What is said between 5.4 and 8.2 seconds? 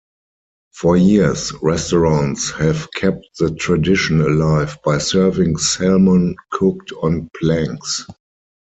salmon cooked on planks.